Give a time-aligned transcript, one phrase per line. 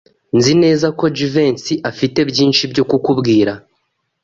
[0.37, 3.53] Nzi neza ko Jivency afite byinshi byo kukubwira.